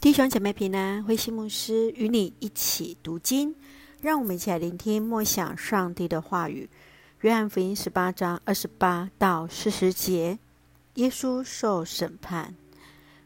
[0.00, 3.52] 弟兄姐妹平安，慧馨牧师与你一起读经，
[4.00, 6.70] 让我们一起来聆听默想上帝的话语。
[7.22, 10.38] 约翰福音十八章二十八到四十节，
[10.94, 12.54] 耶稣受审判。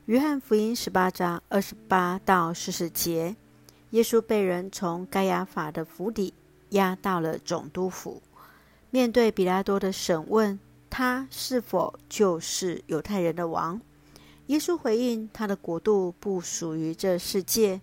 [0.06, 3.36] 约翰福音十八章二十八到四十节，
[3.91, 6.32] 耶稣被人从盖亚法的府邸
[6.70, 8.23] 押到了总督府，
[8.89, 10.59] 面对彼拉多的审问，
[10.89, 13.79] 他是否就是犹太人的王？
[14.53, 17.80] 耶稣回应：“他的国度不属于这世界。”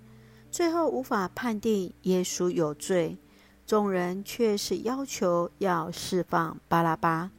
[0.51, 3.17] 最后无法判定耶稣有罪，
[3.65, 7.31] 众人却是要求要释放巴拉巴。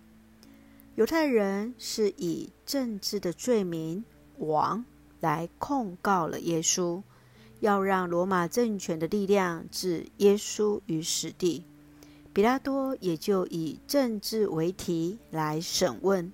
[0.97, 4.05] 犹太人是以政治的罪名
[4.39, 4.85] 王
[5.21, 7.01] 来控告了耶稣，
[7.61, 11.63] 要让罗马政权的力量置耶稣于死地。
[12.33, 16.33] 彼拉多也就以政治为题来审问，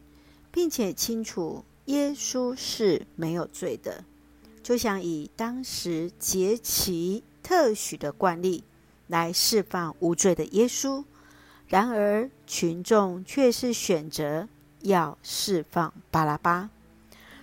[0.51, 1.63] 并且清楚。
[1.87, 4.05] 耶稣是没有罪的，
[4.63, 8.65] 就想以当时节期特许的惯例
[9.07, 11.05] 来释放无罪的耶稣。
[11.69, 14.49] 然而，群众却是选择
[14.83, 16.71] 要释放巴拉巴。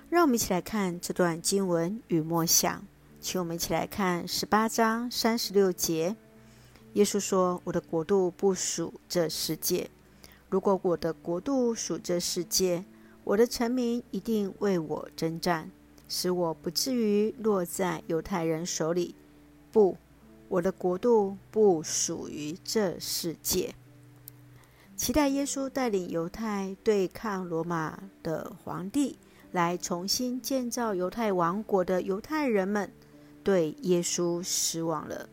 [0.09, 2.86] 让我们一起来看这段经文与默想，
[3.19, 6.16] 请我们一起来看十八章三十六节。
[6.94, 9.89] 耶稣说：“我的国度不属这世界。
[10.49, 12.83] 如果我的国度属这世界，”
[13.23, 15.71] 我的臣民一定为我征战，
[16.09, 19.15] 使我不至于落在犹太人手里。
[19.71, 19.97] 不，
[20.49, 23.73] 我的国度不属于这世界。
[24.95, 29.17] 期待耶稣带领犹太对抗罗马的皇帝，
[29.52, 32.91] 来重新建造犹太王国的犹太人们，
[33.43, 35.27] 对耶稣失望了，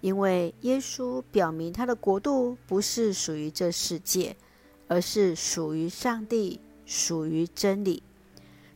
[0.00, 4.36] 因为耶稣表明他的国度不是属于这世界，
[4.88, 6.60] 而是属于上帝。
[6.86, 8.02] 属于真理，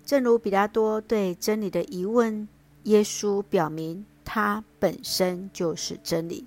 [0.05, 2.49] 正如彼拉多对真理的疑问，
[2.85, 6.47] 耶稣表明他本身就是真理。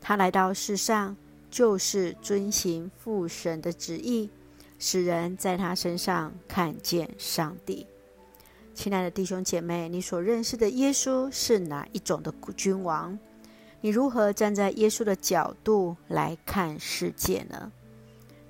[0.00, 1.16] 他来到世上，
[1.50, 4.30] 就是遵行父神的旨意，
[4.78, 7.86] 使人在他身上看见上帝。
[8.74, 13.18] 亲爱的弟兄姐妹，你所认识的耶稣是哪一种的君王？
[13.82, 17.72] 你如何站在耶稣的角度来看世界呢？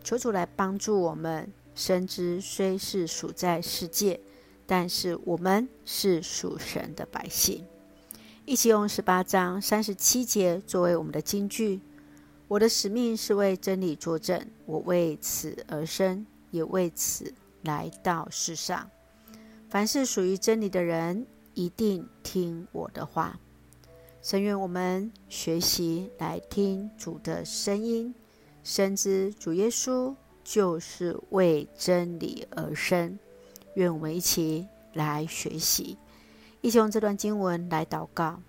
[0.03, 1.53] 求主来帮助我们。
[1.75, 4.21] 深知虽是属在世界，
[4.67, 7.65] 但是我们是属神的百姓。
[8.45, 11.81] 一起用十八章三十七节作为我们的金句：
[12.49, 17.33] 我的使命是为真理作证，我为此而生，也为此
[17.63, 18.91] 来到世上。
[19.69, 23.39] 凡是属于真理的人，一定听我的话。
[24.21, 28.15] 神愿我们学习来听主的声音，
[28.65, 30.15] 深知主耶稣。
[30.43, 33.19] 就是为真理而生，
[33.75, 35.97] 愿我们一起来学习，
[36.61, 38.41] 一起用这段经文来祷告。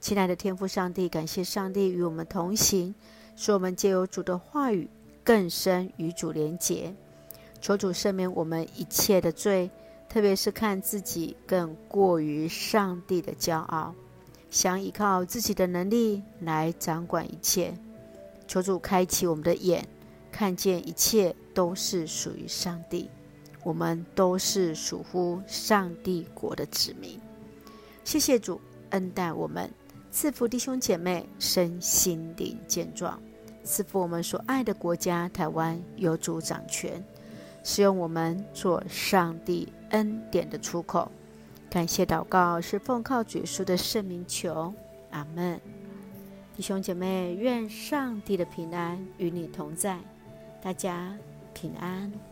[0.00, 2.94] 亲爱的天父上帝，感谢上帝与我们同行，
[3.36, 4.88] 使我们借由主的话语
[5.22, 6.94] 更深与主连结。
[7.60, 9.70] 求主赦免我们一切的罪，
[10.08, 13.94] 特别是看自己更过于上帝的骄傲，
[14.50, 17.72] 想依靠自己的能力来掌管一切。
[18.48, 19.86] 求主开启我们的眼。
[20.32, 23.10] 看见一切都是属于上帝，
[23.62, 27.20] 我们都是属乎上帝国的子民。
[28.02, 28.58] 谢谢主
[28.90, 29.70] 恩待我们，
[30.10, 33.20] 赐福弟兄姐妹身心灵健壮，
[33.62, 37.04] 赐福我们所爱的国家台湾有主掌权，
[37.62, 41.12] 使用我们做上帝恩典的出口。
[41.70, 44.72] 感谢祷告是奉靠主耶稣的圣名求，
[45.10, 45.60] 阿门。
[46.54, 49.98] 弟兄姐妹，愿上帝的平安与你同在。
[50.62, 51.12] 大家
[51.52, 52.31] 平安。